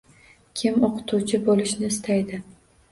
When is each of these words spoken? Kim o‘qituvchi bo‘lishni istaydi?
Kim 0.61 0.81
o‘qituvchi 0.89 1.41
bo‘lishni 1.51 1.95
istaydi? 1.95 2.43